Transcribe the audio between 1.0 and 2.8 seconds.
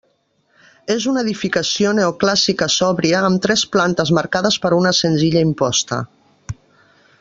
una edificació neoclàssica